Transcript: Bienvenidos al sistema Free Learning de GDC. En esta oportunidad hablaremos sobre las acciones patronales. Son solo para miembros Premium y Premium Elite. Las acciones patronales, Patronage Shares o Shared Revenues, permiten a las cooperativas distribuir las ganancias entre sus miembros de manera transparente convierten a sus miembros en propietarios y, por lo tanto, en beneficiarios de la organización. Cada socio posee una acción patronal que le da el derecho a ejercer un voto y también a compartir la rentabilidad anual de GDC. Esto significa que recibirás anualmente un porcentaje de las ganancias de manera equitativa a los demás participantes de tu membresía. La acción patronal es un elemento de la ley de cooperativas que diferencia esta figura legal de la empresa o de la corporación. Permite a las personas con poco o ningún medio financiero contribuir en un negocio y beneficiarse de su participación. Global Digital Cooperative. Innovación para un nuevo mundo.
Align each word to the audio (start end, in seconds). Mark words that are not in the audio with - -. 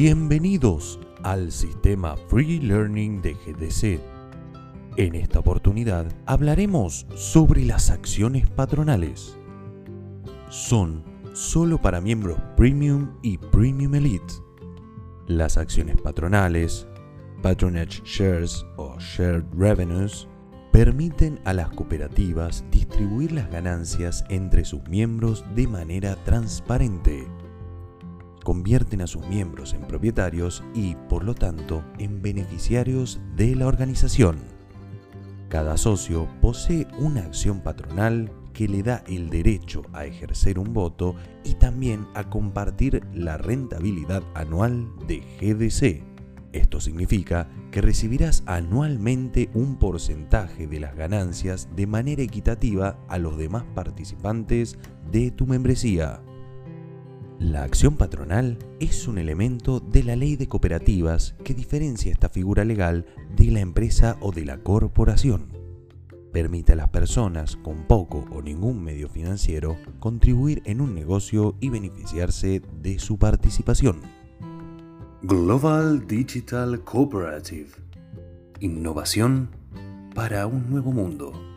Bienvenidos 0.00 1.00
al 1.24 1.50
sistema 1.50 2.16
Free 2.28 2.60
Learning 2.60 3.20
de 3.20 3.34
GDC. 3.34 4.00
En 4.96 5.16
esta 5.16 5.40
oportunidad 5.40 6.06
hablaremos 6.24 7.04
sobre 7.16 7.64
las 7.64 7.90
acciones 7.90 8.48
patronales. 8.48 9.36
Son 10.50 11.02
solo 11.32 11.82
para 11.82 12.00
miembros 12.00 12.38
Premium 12.56 13.10
y 13.22 13.38
Premium 13.38 13.96
Elite. 13.96 14.34
Las 15.26 15.56
acciones 15.56 16.00
patronales, 16.00 16.86
Patronage 17.42 18.00
Shares 18.04 18.64
o 18.76 18.96
Shared 19.00 19.46
Revenues, 19.52 20.28
permiten 20.70 21.40
a 21.44 21.52
las 21.52 21.70
cooperativas 21.70 22.64
distribuir 22.70 23.32
las 23.32 23.50
ganancias 23.50 24.24
entre 24.28 24.64
sus 24.64 24.86
miembros 24.88 25.44
de 25.56 25.66
manera 25.66 26.14
transparente 26.22 27.26
convierten 28.48 29.02
a 29.02 29.06
sus 29.06 29.26
miembros 29.28 29.74
en 29.74 29.82
propietarios 29.82 30.64
y, 30.74 30.94
por 31.10 31.22
lo 31.22 31.34
tanto, 31.34 31.84
en 31.98 32.22
beneficiarios 32.22 33.20
de 33.36 33.54
la 33.54 33.66
organización. 33.66 34.38
Cada 35.50 35.76
socio 35.76 36.26
posee 36.40 36.86
una 36.98 37.24
acción 37.24 37.60
patronal 37.60 38.32
que 38.54 38.66
le 38.66 38.82
da 38.82 39.04
el 39.06 39.28
derecho 39.28 39.82
a 39.92 40.06
ejercer 40.06 40.58
un 40.58 40.72
voto 40.72 41.14
y 41.44 41.56
también 41.56 42.06
a 42.14 42.30
compartir 42.30 43.04
la 43.12 43.36
rentabilidad 43.36 44.22
anual 44.32 44.88
de 45.06 45.18
GDC. 45.42 46.02
Esto 46.54 46.80
significa 46.80 47.50
que 47.70 47.82
recibirás 47.82 48.44
anualmente 48.46 49.50
un 49.52 49.78
porcentaje 49.78 50.66
de 50.66 50.80
las 50.80 50.96
ganancias 50.96 51.68
de 51.76 51.86
manera 51.86 52.22
equitativa 52.22 52.98
a 53.10 53.18
los 53.18 53.36
demás 53.36 53.64
participantes 53.74 54.78
de 55.12 55.32
tu 55.32 55.46
membresía. 55.46 56.22
La 57.38 57.62
acción 57.62 57.96
patronal 57.96 58.58
es 58.80 59.06
un 59.06 59.16
elemento 59.16 59.78
de 59.78 60.02
la 60.02 60.16
ley 60.16 60.34
de 60.34 60.48
cooperativas 60.48 61.36
que 61.44 61.54
diferencia 61.54 62.10
esta 62.10 62.28
figura 62.28 62.64
legal 62.64 63.06
de 63.36 63.52
la 63.52 63.60
empresa 63.60 64.16
o 64.20 64.32
de 64.32 64.44
la 64.44 64.58
corporación. 64.58 65.46
Permite 66.32 66.72
a 66.72 66.76
las 66.76 66.88
personas 66.88 67.54
con 67.54 67.86
poco 67.86 68.24
o 68.32 68.42
ningún 68.42 68.82
medio 68.82 69.08
financiero 69.08 69.76
contribuir 70.00 70.62
en 70.64 70.80
un 70.80 70.96
negocio 70.96 71.54
y 71.60 71.68
beneficiarse 71.68 72.60
de 72.82 72.98
su 72.98 73.18
participación. 73.18 74.00
Global 75.22 76.08
Digital 76.08 76.82
Cooperative. 76.82 77.70
Innovación 78.58 79.50
para 80.12 80.48
un 80.48 80.68
nuevo 80.68 80.90
mundo. 80.90 81.47